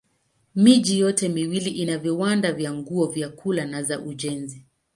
[0.55, 4.65] Miji yote miwili ina viwanda vya nguo, vyakula na za ujenzi.